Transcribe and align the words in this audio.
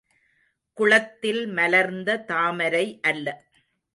குளத்தில் 0.77 1.41
மலர்ந்த 1.47 2.17
தாமரை 2.23 2.99
அல்ல. 3.01 3.27